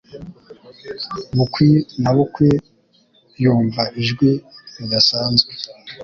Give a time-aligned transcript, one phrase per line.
[1.37, 1.69] Bukwi
[2.01, 2.49] na bukwi,
[3.43, 4.29] yumva ijwi
[4.77, 5.51] ridasanzwe.